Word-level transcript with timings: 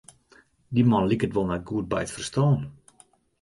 Dy 0.73 0.83
man 0.89 1.05
liket 1.09 1.35
wol 1.35 1.47
net 1.49 1.63
goed 1.69 1.87
by 1.91 2.01
it 2.05 2.13
ferstân. 2.15 2.57